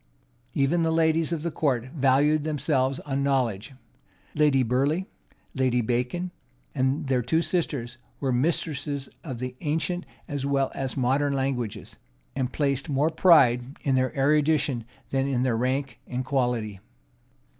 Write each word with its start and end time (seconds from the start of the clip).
Even 0.55 0.81
the 0.81 0.89
ladies 0.89 1.31
of 1.31 1.43
the 1.43 1.51
court 1.51 1.89
valued 1.95 2.43
themselves 2.43 2.99
on 3.01 3.21
knowledge: 3.21 3.75
Lady 4.33 4.63
Burleigh, 4.63 5.05
Lady 5.53 5.79
Bacon, 5.81 6.31
and 6.73 7.05
their 7.05 7.21
two 7.21 7.43
sisters, 7.43 7.99
were 8.19 8.31
mistresses 8.31 9.09
of 9.23 9.37
the 9.37 9.55
ancient 9.61 10.07
as 10.27 10.43
well 10.43 10.71
as 10.73 10.97
modern 10.97 11.33
languages; 11.33 11.99
and 12.35 12.51
placed 12.51 12.89
more 12.89 13.11
pride 13.11 13.77
in 13.83 13.93
their 13.93 14.11
erudition 14.17 14.85
than 15.11 15.27
in 15.27 15.43
their 15.43 15.55
rank 15.55 15.99
and 16.07 16.25
quality. 16.25 16.79